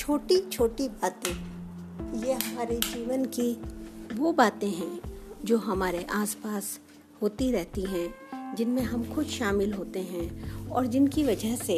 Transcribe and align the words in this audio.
छोटी 0.00 0.36
छोटी 0.52 0.88
बातें। 0.88 1.30
ये 2.20 2.32
हमारे 2.32 2.76
जीवन 2.76 3.24
की 3.24 3.52
वो 4.14 4.32
बातें 4.32 4.68
हैं 4.68 5.00
जो 5.44 5.56
हमारे 5.58 6.06
आसपास 6.12 6.78
होती 7.22 7.50
रहती 7.52 7.82
हैं, 7.82 8.54
जिनमें 8.56 8.82
हम 8.82 9.04
खुद 9.14 9.26
शामिल 9.26 9.72
होते 9.72 10.00
हैं 10.00 10.68
और 10.68 10.86
जिनकी 10.86 11.24
वजह 11.24 11.56
से 11.56 11.76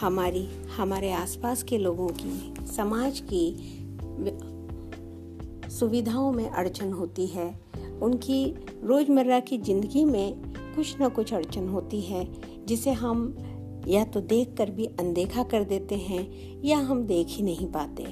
हमारी, 0.00 0.46
हमारे 0.76 1.12
आसपास 1.12 1.62
के 1.62 1.78
लोगों 1.78 2.08
की, 2.08 2.66
समाज 2.66 3.22
की 3.32 3.46
सुविधाओं 5.70 6.32
में 6.32 6.48
अड़चन 6.50 6.92
होती 6.92 7.26
है। 7.26 7.48
उनकी 8.02 8.44
रोज़मर्रा 8.84 9.40
की 9.40 9.58
ज़िंदगी 9.58 10.04
में 10.04 10.54
कुछ 10.76 11.00
ना 11.00 11.08
कुछ 11.08 11.34
अड़चन 11.34 11.68
होती 11.68 12.00
है, 12.00 12.26
जिसे 12.66 12.92
हम 12.92 13.26
या 13.88 14.04
तो 14.04 14.20
देख 14.20 14.54
कर 14.58 14.70
भी 14.70 14.86
अनदेखा 14.86 15.42
कर 15.42 15.64
देते 15.64 15.94
हैं 15.94 16.62
या 16.64 16.78
हम 16.78 17.02
देख 17.02 17.26
ही 17.28 17.42
नहीं 17.42 17.66
पाते। 17.66 18.06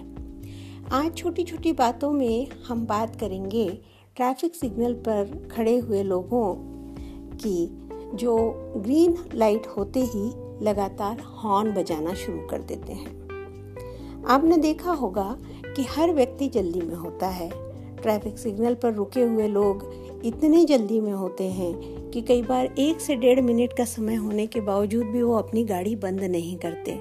आज 0.93 1.17
छोटी 1.17 1.45
छोटी 1.45 1.73
बातों 1.73 2.13
में 2.13 2.47
हम 2.67 2.87
बात 2.87 3.21
करेंगे 3.21 3.69
ट्रैफ़िक 4.17 4.55
सिग्नल 4.55 4.95
पर 4.95 5.49
खड़े 5.53 5.79
हुए 5.79 6.03
लोगों 6.03 6.55
की, 7.37 7.67
जो 8.17 8.37
ग्रीन 8.77 9.17
लाइट 9.35 9.67
होते 9.67 10.01
ही 10.01 10.31
लगातार 10.65 11.21
हॉर्न 11.21 11.73
बजाना 11.75 12.15
शुरू 12.15 12.47
कर 12.47 12.59
देते 12.59 12.93
हैं। 12.93 14.25
आपने 14.27 14.57
देखा 14.57 14.93
होगा 14.93 15.37
कि 15.77 15.83
हर 15.83 16.13
व्यक्ति 16.13 16.49
जल्दी 16.49 16.81
में 16.81 16.95
होता 16.95 17.29
है। 17.29 17.51
ट्रैफ़िक 17.97 18.39
सिग्नल 18.39 18.75
पर 18.75 18.93
रुके 18.93 19.23
हुए 19.23 19.49
लोग 19.49 19.85
इतने 20.25 20.65
जल्दी 20.65 21.01
में 21.01 21.13
होते 21.13 21.45
हैं 21.45 21.98
कि 22.13 22.21
कई 22.21 22.43
बार 22.43 22.75
एक 22.79 23.01
से 23.01 23.17
डेढ़ 23.17 23.41
मिनट 23.41 23.73
का 23.73 23.85
समय 23.85 24.15
होने 24.15 24.47
के 24.47 24.61
बावजूद 24.61 25.07
भी 25.07 25.23
वो 25.23 25.37
अपनी 25.37 25.65
गाड़ी 25.65 25.97
बंद 25.97 26.21
नहीं 26.21 26.57
करते। 26.57 26.99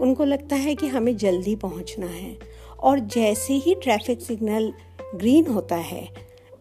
उनको 0.00 0.24
लगता 0.24 0.56
है 0.56 0.74
कि 0.74 0.86
हमें 0.86 1.16
जल्दी 1.16 1.56
पहुँचना 1.56 2.06
है। 2.06 2.36
और 2.80 2.98
जैसे 2.98 3.54
ही 3.54 3.74
ट्रैफ़िक 3.74 4.20
सिग्नल 4.20 4.72
ग्रीन 5.14 5.46
होता 5.46 5.76
है, 5.76 6.08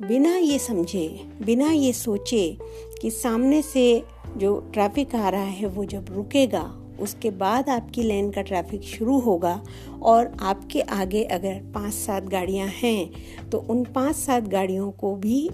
बिना 0.02 0.36
ये 0.38 0.60
समझे, 0.60 1.08
बिना 1.42 1.72
ये 1.72 1.94
सोचे 1.94 2.58
कि 3.02 3.12
सामने 3.12 3.62
से 3.62 4.04
जो 4.38 4.58
ट्रैफ़िक 4.74 5.16
आ 5.16 5.30
रहा 5.30 5.42
है 5.42 5.68
वो 5.68 5.86
जब 5.86 6.06
रुकेगा, 6.10 6.64
उसके 7.00 7.30
बाद 7.30 7.70
आपकी 7.70 8.04
लेन 8.04 8.30
का 8.32 8.42
ट्रैफ़िक 8.42 8.84
शुरू 8.84 9.20
होगा 9.20 9.62
और 10.02 10.32
आपके 10.40 10.82
आगे 10.82 11.24
अगर 11.24 11.62
पाँच 11.74 11.94
सात 11.94 12.24
गाड़ियाँ 12.24 12.68
हैं 12.74 13.50
तो 13.50 13.58
उन 13.70 13.84
पाँच 13.86 14.16
सात 14.16 14.44
गाड़ियों 14.44 14.92
को 14.92 15.16
भी 15.16 15.50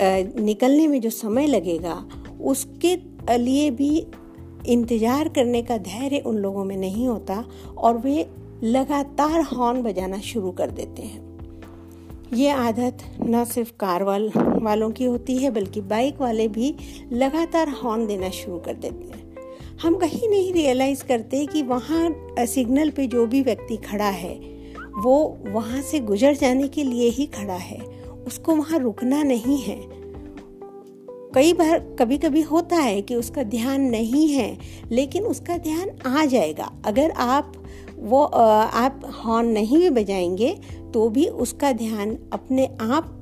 निकलने 0.00 0.86
में 0.88 1.00
जो 1.00 1.10
समय 1.10 1.46
लगेगा, 1.46 2.04
उसके 2.42 2.96
लिए 3.38 3.70
भी 3.70 3.96
इंतज़ार 4.66 5.28
करने 5.28 5.62
का 5.62 5.76
धैर्य 5.78 6.18
उन 6.18 6.36
लोगों 6.36 6.64
में 6.64 6.76
नहीं 6.76 7.06
होता 7.08 7.44
और 7.78 7.98
वे 7.98 8.26
लगातार 8.64 9.40
हॉर्न 9.42 9.82
बजाना 9.82 10.18
शुरू 10.20 10.50
कर 10.50 10.70
देते 10.70 11.02
हैं। 11.02 11.28
ये 12.34 12.50
आदत 12.50 12.98
न 13.20 13.44
सिर्फ़ 13.44 13.72
कार 13.80 14.02
वाल, 14.02 14.30
वालों 14.62 14.90
की 14.90 15.04
होती 15.04 15.36
है, 15.36 15.50
बल्कि 15.50 15.80
बाइक 15.80 16.20
वाले 16.20 16.48
भी 16.48 16.74
लगातार 17.12 17.68
हॉर्न 17.68 18.06
देना 18.06 18.30
शुरू 18.30 18.58
कर 18.58 18.74
देते 18.74 19.04
हैं। 19.06 19.78
हम 19.82 19.96
कहीं 19.96 20.28
नहीं 20.28 20.52
रियलाइज़ 20.52 21.04
करते 21.04 21.44
कि 21.46 21.62
वहाँ 21.62 22.34
सिग्नल 22.46 22.90
पे 22.90 23.06
जो 23.06 23.26
भी 23.26 23.42
व्यक्ति 23.42 23.76
खड़ा 23.76 24.08
है, 24.08 24.34
वो 24.98 25.38
वहाँ 25.46 25.82
से 25.82 26.00
गुजर 26.00 26.34
जाने 26.34 26.68
के 26.68 26.84
लिए 26.84 27.08
ही 27.08 27.26
खड़ा 27.26 27.54
है। 27.54 27.78
उसको 28.26 28.54
वहाँ 28.56 28.78
रुकना 28.78 29.22
नहीं 29.22 29.58
है। 29.58 29.78
कई 31.34 31.52
बार 31.52 31.78
कभी 31.98 32.18
कभी 32.18 32.40
होता 32.42 32.76
है 32.76 33.00
कि 33.02 33.14
उसका 33.14 33.42
ध्यान 33.42 33.80
नहीं 33.80 34.28
है, 34.28 34.58
लेकिन 34.90 35.24
उसका 35.24 35.56
ध्यान 35.58 35.90
आ 36.06 36.24
जाएगा। 36.24 36.70
अगर 36.84 37.10
आप 37.10 37.52
वो 37.98 38.22
आप 38.22 39.00
हॉर्न 39.24 39.48
नहीं 39.48 39.78
भी 39.78 39.90
बजाएँगे 39.90 40.52
तो 40.94 41.08
भी 41.08 41.26
उसका 41.26 41.72
ध्यान 41.72 42.16
अपने 42.32 42.66
आप 42.80 43.16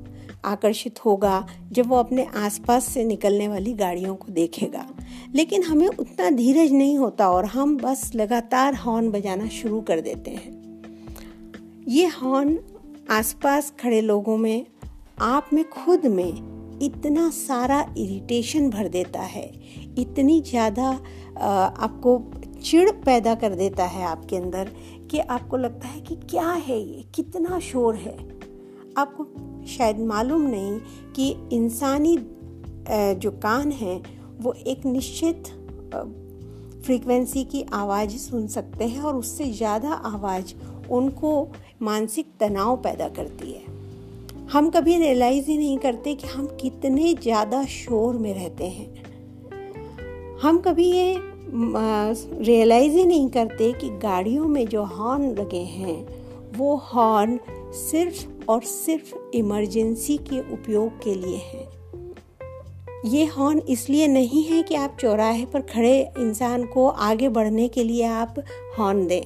आकर्षित 0.45 0.99
होगा, 1.05 1.45
जब 1.71 1.87
वो 1.87 1.95
अपने 1.95 2.25
आसपास 2.37 2.85
से 2.85 3.03
निकलने 3.03 3.47
वाली 3.47 3.73
गाड़ियों 3.73 4.15
को 4.15 4.31
देखेगा। 4.31 4.85
लेकिन 5.35 5.63
हमें 5.63 5.87
उतना 5.87 6.29
धीरज 6.29 6.71
नहीं 6.71 6.97
होता 6.97 7.29
और 7.29 7.45
हम 7.45 7.77
बस 7.77 8.11
लगातार 8.15 8.75
हॉर्न 8.75 9.09
बजाना 9.11 9.47
शुरू 9.47 9.81
कर 9.81 10.01
देते 10.01 10.31
हैं। 10.31 10.57
ये 11.87 12.05
हॉर्न 12.07 12.57
आसपास 13.11 13.73
खड़े 13.79 14.01
लोगों 14.01 14.37
में 14.37 14.65
आप 15.21 15.49
में 15.53 15.63
खुद 15.69 16.05
में 16.05 16.79
इतना 16.81 17.29
सारा 17.29 17.79
इरिटेशन 17.97 18.69
भर 18.69 18.87
देता 18.87 19.21
है, 19.21 19.45
इतनी 19.97 20.39
ज़्यादा 20.41 20.89
आपको 21.39 22.21
चिड़ 22.61 22.89
पैदा 23.05 23.33
कर 23.35 23.55
देता 23.55 23.85
है 23.85 24.03
आपके 24.03 24.37
अंदर 24.37 24.69
कि 25.11 25.19
आपको 25.19 25.57
लगता 25.57 25.87
है 25.87 26.01
कि 26.01 26.15
क्या 26.29 26.49
है 26.49 26.79
ये, 26.79 27.03
कितना 27.15 27.59
शोर 27.59 27.95
है। 27.95 28.17
आपको 28.97 29.25
शायद 29.67 29.99
मालूम 29.99 30.41
नहीं 30.41 30.79
कि 31.15 31.29
इंसानी 31.53 32.17
जो 33.15 33.31
कान 33.43 33.71
है, 33.71 34.01
वो 34.41 34.53
एक 34.53 34.85
निश्चित 34.85 35.47
फ्रीक्वेंसी 36.85 37.43
की 37.43 37.65
आवाज़ 37.73 38.15
सुन 38.19 38.47
सकते 38.47 38.87
हैं 38.87 39.01
और 39.01 39.15
उससे 39.15 39.51
ज़्यादा 39.51 39.89
आवाज़ 39.89 40.53
उनको 40.91 41.31
मानसिक 41.81 42.31
तनाव 42.39 42.75
पैदा 42.77 43.09
करती 43.09 43.51
है। 43.51 43.78
हम 44.53 44.69
कभी 44.69 44.97
रियलाइज़ 44.97 45.47
ही 45.47 45.57
नहीं 45.57 45.77
करते 45.77 46.13
कि 46.15 46.27
हम 46.27 46.45
कितने 46.61 47.13
ज़्यादा 47.13 47.63
शोर 47.65 48.15
में 48.15 48.33
रहते 48.33 48.67
हैं। 48.67 50.37
हम 50.41 50.57
कभी 50.59 50.89
ये 50.91 51.15
रियलाइज़ 51.17 52.93
ही 52.93 53.05
नहीं 53.05 53.29
करते 53.29 53.71
कि 53.73 53.89
गाड़ियों 53.89 54.47
में 54.47 54.65
जो 54.67 54.83
हॉर्न 54.83 55.29
लगे 55.31 55.57
हैं, 55.57 56.07
वो 56.57 56.75
हॉर्न 56.75 57.39
सिर्फ़ 57.73 58.25
और 58.49 58.63
सिर्फ़ 58.63 59.13
इमरजेंसी 59.33 60.17
के 60.17 60.39
उपयोग 60.53 60.99
के 61.03 61.15
लिए 61.15 61.37
हैं। 61.37 61.67
ये 63.05 63.25
हॉर्न 63.27 63.59
इसलिए 63.69 64.07
नहीं 64.07 64.43
है 64.43 64.63
कि 64.63 64.75
आप 64.75 64.97
चौराहे 65.01 65.45
पर 65.45 65.61
खड़े 65.61 65.99
इंसान 66.19 66.63
को 66.65 66.87
आगे 66.87 67.29
बढ़ने 67.29 67.67
के 67.67 67.83
लिए 67.83 68.03
आप 68.03 68.43
हॉर्न 68.79 69.07
दें। 69.07 69.23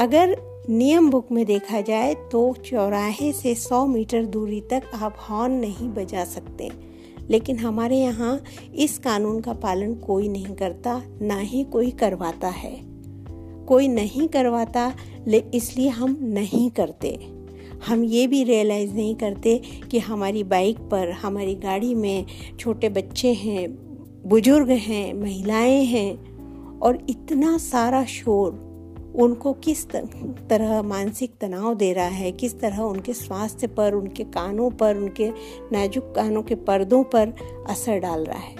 अगर 0.00 0.36
नियम 0.70 1.10
बुक 1.10 1.32
में 1.32 1.46
देखा 1.46 1.80
जाए 1.80 2.14
तो 2.14 2.54
चौराहे 2.64 3.32
से 3.32 3.54
100 3.54 3.86
मीटर 3.86 4.24
दूरी 4.24 4.60
तक 4.60 4.82
आप 4.94 5.16
हॉर्न 5.30 5.52
नहीं 5.52 5.88
बजा 5.88 6.24
सकते। 6.24 6.70
लेकिन 7.30 7.58
हमारे 7.58 7.98
यहाँ 7.98 8.42
इस 8.74 8.98
कानून 8.98 9.40
का 9.40 9.52
पालन 9.52 9.94
कोई 9.94 10.28
नहीं 10.28 10.54
करता, 10.54 11.02
ना 11.22 11.38
ही 11.38 11.64
कोई 11.64 11.90
करवाता 11.90 12.48
है। 12.48 12.80
कोई 13.66 13.88
नहीं 13.88 14.28
करवाता, 14.28 14.94
ले 15.26 15.44
इसलिए 15.54 15.88
हम 15.88 16.18
नहीं 16.22 16.70
करते। 16.70 17.28
हम 17.86 18.04
ये 18.04 18.26
भी 18.26 18.44
रियलाइज़ 18.44 18.94
नहीं 18.94 19.14
करते 19.14 19.62
कि 19.90 19.98
हमारी 19.98 20.44
बाइक 20.44 20.78
पर, 20.78 21.10
हमारी 21.10 21.54
गाड़ी 21.54 21.94
में 21.94 22.26
छोटे 22.58 22.88
बच्चे 22.88 23.32
हैं, 23.32 23.78
बुज़ुर्ग 24.26 24.70
हैं, 24.70 25.14
महिलाएँ 25.14 25.84
हैं, 25.84 26.32
और 26.78 27.06
इतना 27.10 27.58
सारा 27.58 28.04
शोर 28.04 28.71
उनको 29.16 29.52
किस 29.52 29.86
तरह 29.90 30.82
मानसिक 30.82 31.32
तनाव 31.40 31.74
दे 31.74 31.92
रहा 31.92 32.06
है, 32.06 32.32
किस 32.32 32.60
तरह 32.60 32.78
उनके 32.78 33.12
स्वास्थ्य 33.12 33.66
पर, 33.66 33.94
उनके 33.94 34.24
कानों 34.24 34.70
पर, 34.70 34.96
उनके 34.96 35.30
नाजुक 35.72 36.12
कानों 36.16 36.42
के 36.42 36.54
पर्दों 36.54 37.04
पर 37.04 37.32
असर 37.68 37.98
डाल 37.98 38.24
रहा 38.24 38.38
है। 38.38 38.56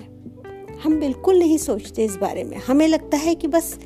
हम 0.85 1.01
बिल्कुल 1.01 1.39
नहीं 1.39 1.59
सोचते 1.59 2.05
इस 2.05 2.17
बारे 2.17 2.45
में। 2.45 2.57
हमें 2.57 2.89
लगता 2.89 3.17
है 3.17 3.35
कि 3.35 3.49
बस 3.49 3.79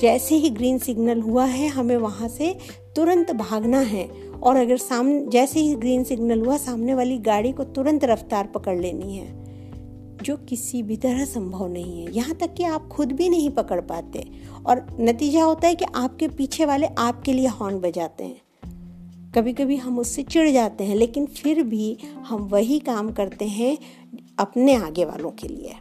जैसे 0.00 0.34
ही 0.34 0.50
ग्रीन 0.50 0.78
सिग्नल 0.78 1.20
हुआ 1.20 1.44
है, 1.44 1.68
हमें 1.68 1.96
वहाँ 1.96 2.28
से 2.28 2.58
तुरंत 2.96 3.30
भागना 3.30 3.80
है 3.80 4.08
और 4.42 4.56
अगर 4.56 4.76
सामने 4.76 5.26
जैसे 5.26 5.60
ही 5.60 5.74
ग्रीन 5.74 6.04
सिग्नल 6.04 6.44
हुआ, 6.44 6.56
सामने 6.56 6.94
वाली 6.94 7.18
गाड़ी 7.18 7.52
को 7.52 7.64
तुरंत 7.64 8.04
रफ्तार 8.04 8.46
पकड़ 8.46 8.78
लेनी 8.78 9.16
है। 9.16 9.43
जो 10.24 10.36
किसी 10.36 10.82
भी 10.82 10.96
तरह 10.96 11.24
संभव 11.24 11.66
नहीं 11.68 12.04
है। 12.04 12.14
यहाँ 12.14 12.34
तक 12.34 12.54
कि 12.54 12.64
आप 12.64 12.88
खुद 12.88 13.12
भी 13.12 13.28
नहीं 13.28 13.50
पकड़ 13.50 13.80
पाते 13.80 14.30
और 14.66 14.86
नतीजा 15.00 15.44
होता 15.44 15.68
है 15.68 15.74
कि 15.74 15.84
आपके 15.94 16.28
पीछे 16.28 16.66
वाले 16.66 16.86
आपके 16.86 17.32
लिए 17.32 17.46
हॉर्न 17.46 17.78
बजाते 17.78 18.24
हैं। 18.24 18.40
कभी 19.32 19.52
कभी 19.52 19.76
हम 19.76 19.98
उससे 19.98 20.22
चिढ़ 20.22 20.50
जाते 20.50 20.84
हैं, 20.84 20.96
लेकिन 20.96 21.26
फिर 21.26 21.62
भी 21.62 21.98
हम 22.26 22.42
वही 22.42 22.78
काम 22.78 23.12
करते 23.12 23.44
हैं 23.44 23.78
अपने 24.38 24.74
आगे 24.74 25.04
वालों 25.04 25.30
के 25.30 25.48
लिए। 25.48 25.74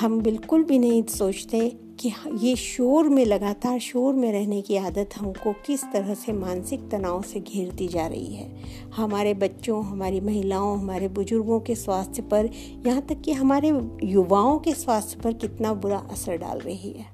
हम 0.00 0.20
बिल्कुल 0.20 0.64
भी 0.64 0.78
नहीं 0.78 1.02
सोचते 1.02 1.89
कि 2.00 2.12
ये 2.34 2.56
शोर 2.56 3.08
में 3.08 3.24
लगातार 3.24 3.78
शोर 3.78 4.14
में 4.14 4.32
रहने 4.32 4.62
की 4.62 4.76
आदत 4.76 5.10
हमको 5.16 5.52
किस 5.52 5.84
तरह 5.84 6.14
से 6.14 6.32
मानसिक 6.32 6.90
तनाव 6.90 7.22
से 7.22 7.40
घेरती 7.40 7.88
जा 7.88 8.06
रही 8.06 8.34
है? 8.34 8.56
हमारे 8.96 9.34
बच्चों, 9.34 9.84
हमारी 9.84 10.20
महिलाओं, 10.20 10.78
हमारे 10.78 11.08
बुज़ुर्गों 11.08 11.60
के 11.60 11.74
स्वास्थ्य 11.74 12.22
पर, 12.22 12.50
यहाँ 12.86 13.02
तक 13.02 13.20
कि 13.20 13.32
हमारे 13.32 13.68
युवाओं 14.04 14.58
के 14.58 14.74
स्वास्थ्य 14.74 15.20
पर 15.24 15.32
कितना 15.32 15.74
बुरा 15.74 16.06
असर 16.10 16.36
डाल 16.36 16.58
रही 16.58 16.90
है। 16.90 17.06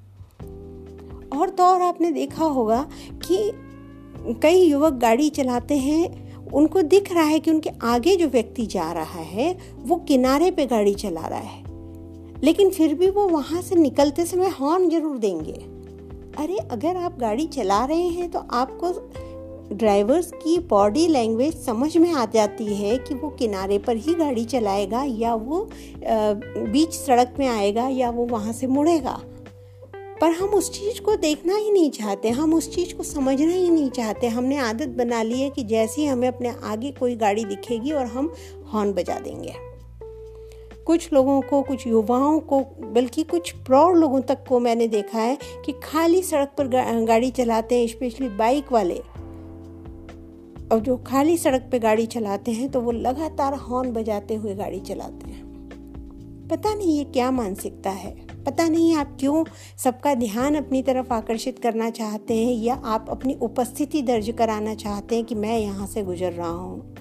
और 1.39 1.49
तो 1.49 1.65
और 1.65 1.83
आपने 1.83 2.11
देखा 2.11 2.45
होगा 2.45 2.89
कि 3.29 3.53
कई 4.43 4.65
युवक 4.65 4.93
गाड़ी 4.93 5.31
चलाते 5.31 5.77
हैं, 5.77 6.27
उनको 6.51 6.83
दिख 6.83 7.13
रहा 7.13 7.25
है 7.25 7.41
कि 7.41 7.51
उनके 7.51 7.71
आगे 7.83 8.17
जो 8.17 8.29
व्यक्ति 8.29 8.67
जा 8.67 8.93
रहा 8.93 9.21
है, 9.21 9.59
वो 9.77 9.97
किनारे 9.97 10.51
पे 10.51 10.67
गाड़ी 10.67 10.95
चला 10.95 11.27
रहा 11.27 11.39
है। 11.39 11.66
लेकिन 12.45 12.71
फिर 12.71 12.95
भी 12.95 13.11
वो 13.11 13.29
वहाँ 13.29 13.63
से 13.63 13.75
निकलते 13.75 14.25
समय 14.27 14.49
हॉर्न 14.51 14.89
ज़रूर 14.91 15.19
देंगे। 15.19 15.53
अरे, 16.39 16.57
अगर 16.57 16.97
आप 16.97 17.19
गाड़ी 17.19 17.47
चला 17.49 17.85
रहे 17.85 18.09
हैं 18.09 18.31
तो 18.31 18.39
आपको 18.39 18.93
ड्राइवर्स 19.69 20.31
की 20.33 20.59
बॉडी 20.69 21.07
लैंग्वेज 21.09 21.55
समझ 21.57 21.97
में 21.97 22.13
आ 22.13 22.25
जाती 22.25 22.75
है 22.75 22.97
कि 22.99 23.15
वो 23.15 23.29
किनारे 23.29 23.79
पर 23.79 23.97
ही 23.97 24.15
गाड़ी 24.15 24.45
चलाएगा 24.45 25.03
या 25.05 25.35
वो 25.35 25.69
बीच 26.03 26.93
सड़क 26.93 27.35
में 27.39 27.47
आएगा 27.49 27.89
या 27.89 28.11
वो 28.11 28.27
वहाँ 28.27 28.53
से 28.53 28.67
मुड़ेगा। 28.67 29.21
पर 30.21 30.31
हम 30.31 30.49
उस 30.51 30.71
चीज़ 30.73 31.01
को 31.01 31.17
देखना 31.17 31.57
ही 31.57 31.71
नहीं 31.71 31.91
चाहते, 31.91 32.29
हम 32.31 32.55
उस 32.55 32.75
चीज़ 32.75 32.95
को 32.95 33.03
समझना 33.03 33.53
ही 33.53 33.69
नहीं 33.71 33.91
चाहते। 33.91 34.29
हमने 34.29 34.57
आदत 34.59 34.89
बना 34.89 35.23
ली 35.23 35.41
है 35.41 35.51
कि 35.51 35.63
जैसे 35.65 36.01
ही 36.01 36.07
हमें 36.07 36.29
अपने 36.29 36.55
आगे 36.65 36.91
कोई 36.91 37.17
गाड़ी 37.17 37.45
दिखेगी 37.45 37.93
और 37.93 38.07
हम 38.07 38.33
हॉर्न 38.73 38.93
बजा 38.93 39.19
देंगे। 39.19 39.66
कुछ 40.87 41.13
लोगों 41.13 41.41
को, 41.41 41.63
कुछ 41.63 41.87
युवाओं 41.87 42.41
को, 42.41 42.61
बल्कि 42.93 43.23
कुछ 43.23 43.51
प्रौढ़ 43.57 43.97
लोगों 43.97 44.21
तक 44.21 44.45
को 44.49 44.61
मैंने 44.61 44.87
देखा 44.89 45.19
है 45.19 45.39
कि 45.65 45.73
खाली 45.85 46.23
सड़क 46.23 46.53
पर 46.59 46.69
गाड़ी 47.05 47.31
चलाते 47.31 47.81
हैं 47.81 47.87
स्पेशली 47.87 48.29
बाइक 48.29 48.73
वाले। 48.73 48.99
और 50.73 50.81
जो 50.81 50.97
खाली 50.97 51.37
सड़क 51.39 51.69
पे 51.73 51.79
गाड़ी 51.79 52.07
चलाते 52.07 52.53
हैं 52.53 52.69
तो 52.69 52.81
वो 52.81 52.93
लगातार 52.93 53.55
हॉर्न 53.55 53.93
बजाते 53.93 54.35
हुए 54.35 54.55
गाड़ी 54.55 54.81
चलाते 54.81 55.31
हैं। 55.31 55.45
पता 56.49 56.75
नहीं 56.75 56.97
ये 56.99 57.05
क्या 57.05 57.31
मानसिकता 57.31 57.91
है। 57.91 58.15
पता 58.45 58.69
नहीं 58.69 58.95
आप 58.95 59.17
क्यों 59.21 59.45
सबका 59.77 60.15
ध्यान 60.15 60.55
अपनी 60.55 60.83
तरफ़ 60.83 61.13
आकर्षित 61.13 61.59
करना 61.59 61.91
चाहते 61.91 62.35
हैं, 62.35 62.53
या 62.55 62.75
आप 62.75 63.07
अपनी 63.09 63.35
उपस्थिति 63.35 64.03
दर्ज 64.03 64.31
कराना 64.39 64.75
चाहते 64.75 65.17
हैं 65.17 65.25
कि 65.25 65.35
मैं 65.35 65.59
यहाँ 65.59 65.87
से 65.87 66.03
गुजर 66.03 66.33
रहा 66.33 66.49
हूँ। 66.49 66.95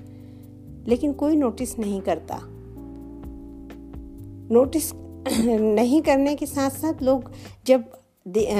लेकिन 0.88 1.14
कोई 1.14 1.36
नोटिस 1.36 1.78
नहीं 1.80 2.02
करता। 2.02 2.42
नोटिस 4.52 4.92
नहीं 5.28 6.02
करने 6.02 6.36
के 6.36 6.46
साथ 6.46 6.70
साथ 6.70 7.02
लोग 7.04 7.32
जब 7.66 7.84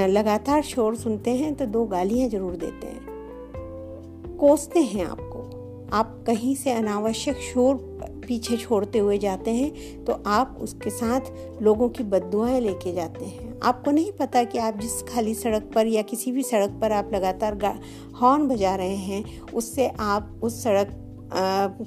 लगातार 0.10 0.62
शोर 0.62 0.96
सुनते 0.96 1.32
हैं 1.32 1.54
तो 1.56 1.66
दो 1.66 1.86
गालियाँ 1.86 2.30
ज़रूर 2.30 2.56
देते 2.56 2.88
हैं। 2.88 4.38
कोसते 4.38 4.80
हैं 4.80 5.06
आपको। 5.06 5.44
आप 5.94 6.24
कहीं 6.28 6.56
से 6.56 6.72
अनावश्यक 6.72 7.38
शोर 7.38 7.76
पीछे 8.28 8.58
छोड़ते 8.58 9.00
हुए 9.00 9.18
जाते 9.18 9.52
हैं 9.52 10.04
तो 10.06 10.14
आप 10.28 10.58
उसके 10.62 10.90
साथ 10.90 11.62
लोगों 11.62 11.90
की 11.90 12.04
बदुआएँ 12.04 12.60
लेके 12.62 12.94
जाते 12.94 13.26
हैं। 13.26 13.60
आपको 13.64 13.92
नहीं 13.92 14.12
पता 14.12 14.44
कि 14.44 14.58
आप 14.58 14.78
जिस 14.78 15.02
खाली 15.04 15.34
सड़क 15.34 15.72
पर 15.76 15.88
या 15.88 16.02
किसी 16.02 16.32
भी 16.32 16.44
सड़क 16.44 16.78
पर 16.82 16.92
आप 16.92 17.14
लगातार 17.14 17.80
हॉर्न 18.22 18.48
बजा 18.48 18.76
रहे 18.76 18.96
हैं, 18.96 19.42
उससे 19.44 19.88
आप 20.00 20.40
उस 20.44 20.64
सड़क 20.64 21.02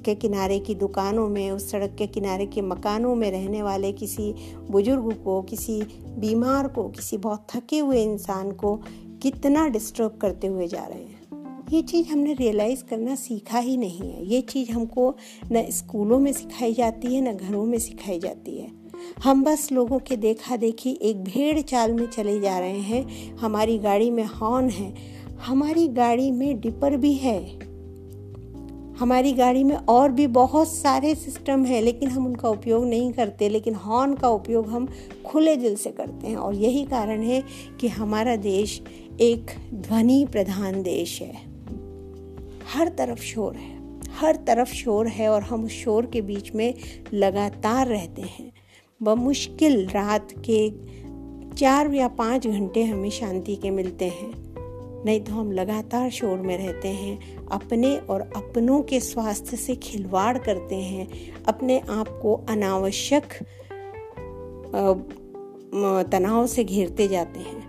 के 0.04 0.14
किनारे 0.14 0.58
की 0.58 0.74
दुकानों 0.74 1.28
में, 1.28 1.50
उस 1.50 1.70
सड़क 1.70 1.94
के 1.98 2.06
किनारे 2.06 2.46
के 2.46 2.60
मकानों 2.60 3.14
में 3.14 3.30
रहने 3.30 3.62
वाले 3.62 3.92
किसी 3.92 4.34
बुज़ुर्ग 4.70 5.12
को, 5.24 5.42
किसी 5.42 5.82
बीमार 6.18 6.68
को, 6.68 6.88
किसी 6.88 7.16
बहुत 7.16 7.46
थके 7.56 7.78
हुए 7.78 8.02
इंसान 8.02 8.52
को 8.52 8.80
कितना 9.22 9.68
डिस्टर्ब 9.68 10.18
करते 10.22 10.46
हुए 10.46 10.66
जा 10.66 10.86
रहे 10.86 10.98
हैं। 10.98 11.18
ये 11.72 11.82
चीज़ 11.82 12.08
हमने 12.08 12.32
रियलाइज़ 12.32 12.84
करना 12.84 13.14
सीखा 13.14 13.58
ही 13.58 13.76
नहीं 13.76 14.12
है। 14.12 14.26
ये 14.26 14.40
चीज़ 14.40 14.72
हमको 14.72 15.16
न 15.52 15.70
स्कूलों 15.70 16.18
में 16.18 16.32
सिखाई 16.32 16.74
जाती 16.74 17.14
है, 17.14 17.34
न 17.34 17.36
घरों 17.36 17.64
में 17.64 17.78
सिखाई 17.78 18.18
जाती 18.18 18.58
है। 18.58 18.72
हम 19.24 19.44
बस 19.44 19.72
लोगों 19.72 19.98
के 19.98 20.16
देखा 20.16 20.56
देखी 20.56 20.98
एक 21.02 21.24
भेड़ 21.24 21.60
चाल 21.60 21.92
में 21.92 22.06
चले 22.06 22.40
जा 22.40 22.58
रहे 22.58 22.78
हैं। 22.78 23.34
हमारी 23.36 23.78
गाड़ी 23.78 24.10
में 24.10 24.24
हॉर्न 24.24 24.68
है। 24.68 24.94
हमारी 25.46 25.88
गाड़ी 25.88 26.30
में 26.30 26.60
डिपर 26.60 26.96
भी 26.96 27.14
है। 27.14 27.67
हमारी 28.98 29.32
गाड़ी 29.32 29.64
में 29.64 29.76
और 29.76 30.12
भी 30.12 30.26
बहुत 30.26 30.68
सारे 30.68 31.14
सिस्टम 31.14 31.64
हैं, 31.64 31.82
लेकिन 31.82 32.08
हम 32.08 32.26
उनका 32.26 32.48
उपयोग 32.48 32.84
नहीं 32.84 33.12
करते, 33.12 33.48
लेकिन 33.48 33.74
हॉर्न 33.74 34.14
का 34.14 34.28
उपयोग 34.28 34.68
हम 34.68 34.88
खुले 35.26 35.56
दिल 35.56 35.76
से 35.76 35.90
करते 35.90 36.26
हैं। 36.26 36.36
और 36.36 36.54
यही 36.54 36.84
कारण 36.84 37.22
है 37.22 37.42
कि 37.80 37.88
हमारा 37.88 38.36
देश 38.36 38.82
एक 39.20 39.46
ध्वनि 39.74 40.26
प्रधान 40.32 40.82
देश 40.82 41.22
है। 41.22 41.34
हर 42.74 42.88
तरफ़ 42.88 43.20
शोर 43.20 43.54
है, 43.56 44.00
हर 44.10 44.36
तरफ़ 44.36 44.74
शोर 44.74 45.08
है 45.08 45.28
और 45.28 45.42
हम 45.42 45.64
उस 45.64 45.72
शोर 45.72 46.06
के 46.06 46.20
बीच 46.20 46.54
में 46.54 46.74
लगातार 47.14 47.86
रहते 47.86 48.22
हैं। 48.22 48.52
बमुश्किल 49.02 49.86
रात 49.86 50.28
के 50.50 50.72
चार 51.56 51.94
या 51.94 52.08
पाँच 52.08 52.46
घंटे 52.46 52.84
हमें 52.84 53.10
शांति 53.10 53.56
के 53.56 53.70
मिलते 53.70 54.04
हैं। 54.04 54.47
नहीं 55.04 55.20
तो 55.20 55.32
हम 55.32 55.52
लगातार 55.52 56.10
शोर 56.10 56.38
में 56.38 56.56
रहते 56.58 56.88
हैं, 56.88 57.46
अपने 57.46 57.96
और 57.96 58.20
अपनों 58.36 58.80
के 58.82 59.00
स्वास्थ्य 59.00 59.56
से 59.56 59.74
खिलवाड़ 59.76 60.38
करते 60.38 60.76
हैं, 60.76 61.08
अपने 61.44 61.78
आप 61.80 62.08
को 62.22 62.34
अनावश्यक 62.48 63.32
तनाव 66.10 66.46
से 66.46 66.64
घेरते 66.64 67.08
जाते 67.08 67.40
हैं। 67.40 67.66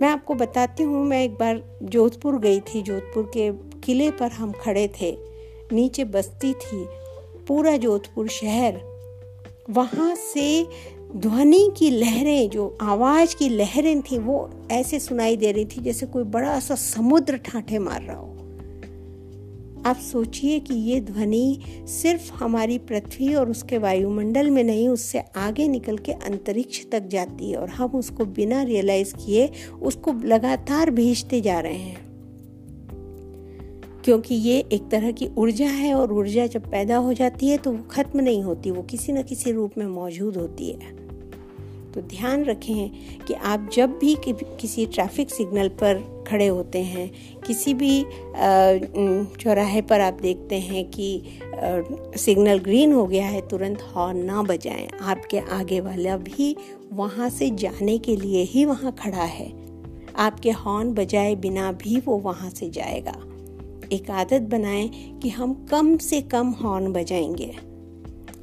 मैं 0.00 0.08
आपको 0.08 0.34
बताती 0.34 0.82
हूँ, 0.82 1.04
मैं 1.04 1.22
एक 1.24 1.34
बार 1.34 1.62
जोधपुर 1.82 2.38
गई 2.38 2.60
थी, 2.60 2.82
जोधपुर 2.82 3.30
के 3.36 3.50
किले 3.80 4.10
पर 4.10 4.30
हम 4.30 4.52
खड़े 4.52 4.86
थे, 5.00 5.16
नीचे 5.72 6.04
बस्ती 6.06 6.52
थी, 6.54 6.84
पूरा 7.48 7.76
जोधपुर 7.76 8.28
शहर, 8.28 8.80
वहाँ 9.70 10.14
से 10.16 10.62
ध्वनि 11.16 11.70
की 11.76 11.90
लहरें, 11.90 12.50
जो 12.50 12.78
आवाज़ 12.80 13.36
की 13.36 13.48
लहरें 13.48 14.02
थी, 14.02 14.18
वो 14.18 14.50
ऐसे 14.70 14.98
सुनाई 14.98 15.36
दे 15.36 15.52
रही 15.52 15.64
थी 15.64 15.80
जैसे 15.80 16.06
कोई 16.06 16.24
बड़ा 16.24 16.60
सा 16.60 16.74
समुद्र 16.74 17.36
ठाठे 17.36 17.78
मार 17.78 18.02
रहा 18.02 18.16
हो। 18.16 18.36
आप 19.86 19.96
सोचिए 19.96 20.60
कि 20.60 20.74
ये 20.74 21.00
ध्वनि 21.00 21.60
सिर्फ़ 21.86 22.32
हमारी 22.32 22.78
पृथ्वी 22.78 23.34
और 23.34 23.50
उसके 23.50 23.78
वायुमंडल 23.78 24.50
में 24.50 24.64
नहीं, 24.64 24.88
उससे 24.88 25.18
आगे 25.36 25.68
निकल 25.68 25.98
के 25.98 26.12
अंतरिक्ष 26.12 26.86
तक 26.92 27.00
जाती 27.00 27.50
है 27.50 27.56
और 27.56 27.68
हम 27.68 27.90
उसको 27.90 28.24
बिना 28.24 28.62
रियलाइज़ 28.62 29.14
किए, 29.14 29.50
उसको 29.82 30.12
लगातार 30.12 30.90
भेजते 30.90 31.40
जा 31.40 31.60
रहे 31.60 31.74
हैं। 31.74 32.10
क्योंकि 34.04 34.34
ये 34.34 34.64
एक 34.72 34.88
तरह 34.88 35.12
की 35.12 35.28
ऊर्जा 35.38 35.68
है 35.68 35.94
और 35.94 36.12
ऊर्जा 36.12 36.46
जब 36.46 36.70
पैदा 36.70 36.96
हो 36.96 37.12
जाती 37.12 37.48
है 37.48 37.56
तो 37.56 37.72
वो 37.72 37.82
खत्म 37.90 38.20
नहीं 38.20 38.42
होती, 38.42 38.70
वो 38.70 38.82
किसी 38.82 39.12
न 39.12 39.22
किसी 39.22 39.52
रूप 39.52 39.72
में 39.78 39.86
मौजूद 39.86 40.36
होती 40.36 40.70
है। 40.70 40.99
तो 41.94 42.00
ध्यान 42.00 42.44
रखें 42.44 43.24
कि 43.26 43.34
आप 43.34 43.68
जब 43.72 43.98
भी 43.98 44.14
किसी 44.28 44.86
ट्रैफ़िक 44.86 45.30
सिग्नल 45.30 45.68
पर 45.80 46.02
खड़े 46.28 46.46
होते 46.46 46.78
हैं, 46.78 47.10
किसी 47.46 47.74
भी 47.74 48.02
चौराहे 49.36 49.80
पर 49.82 50.00
आप 50.00 50.18
देखते 50.22 50.58
हैं 50.58 50.84
कि 50.90 51.22
सिग्नल 52.16 52.58
ग्रीन 52.58 52.92
हो 52.92 53.06
गया 53.06 53.26
है, 53.26 53.40
तुरंत 53.48 53.82
हॉर्न 53.94 54.18
ना 54.24 54.42
बजाएँ। 54.42 54.88
आपके 55.02 55.38
आगे 55.52 55.80
वाला 55.80 56.16
भी 56.18 56.54
वहाँ 56.92 57.28
से 57.30 57.50
जाने 57.50 57.98
के 57.98 58.16
लिए 58.16 58.42
ही 58.42 58.64
वहाँ 58.64 58.92
खड़ा 58.92 59.24
है। 59.24 59.48
आपके 60.18 60.50
हॉर्न 60.50 60.92
बजाए 60.94 61.34
बिना 61.36 61.72
भी 61.72 62.00
वो 62.00 62.16
वहाँ 62.18 62.50
से 62.50 62.70
जाएगा। 62.70 63.14
एक 63.92 64.10
आदत 64.10 64.42
बनाएँ 64.42 64.88
कि 65.22 65.28
हम 65.28 65.54
कम 65.70 65.96
से 65.98 66.20
कम 66.22 66.50
हॉर्न 66.60 66.92
बजाएँगे। 66.92 67.54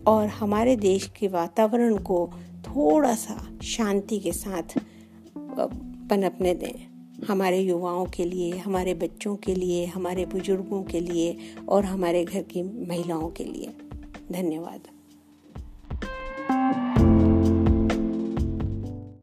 और 0.08 0.28
हमारे 0.30 0.76
देश 0.76 1.10
के 1.20 1.28
वातावरण 1.28 1.98
को 2.00 2.30
थोड़ा 2.78 3.16
सा 3.16 3.60
शांति 3.64 4.20
के 4.20 4.32
साथ 4.32 4.80
पनपने 6.10 6.54
दें, 6.54 6.88
हमारे 7.28 7.60
युवाओं 7.60 8.06
के 8.06 8.26
लिए, 8.26 8.58
हमारे 8.58 8.94
बच्चों 8.94 9.36
के 9.36 9.56
लिए, 9.56 9.86
हमारे 9.86 10.26
बुज़ुर्गों 10.26 10.84
के 10.84 11.00
लिए 11.00 11.38
और 11.70 11.86
हमारे 11.86 12.26
घर 12.26 12.42
की 12.42 12.88
महिलाओं 12.88 13.30
के 13.30 13.44
लिए। 13.44 13.68
धन्यवाद। 14.32 14.97